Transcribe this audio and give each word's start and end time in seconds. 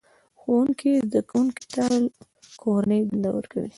ښوونکی 0.39 0.91
زده 1.07 1.21
کوونکو 1.29 1.63
ته 1.73 1.85
کورنۍ 2.61 3.01
دنده 3.09 3.29
ورکوي 3.33 3.69